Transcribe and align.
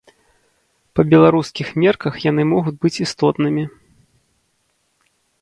Па 0.99 1.03
беларускіх 1.11 1.67
мерках 1.83 2.17
яны 2.31 2.43
могуць 2.55 2.75
быць 2.87 2.93
істотнымі. 3.05 3.67